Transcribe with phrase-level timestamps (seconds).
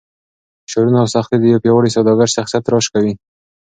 [0.65, 3.13] فشارونه او سختۍ د یو پیاوړي سوداګر د شخصیت تراش کوي.